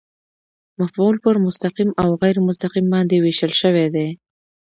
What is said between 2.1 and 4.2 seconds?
غېر مستقیم باندي وېشل سوی دئ.